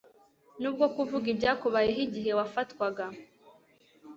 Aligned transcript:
nubwo 0.61 0.85
kuvuga 0.95 1.25
ibyakubayeho 1.33 1.99
igihe 2.07 2.31
wafatwaga 2.39 3.05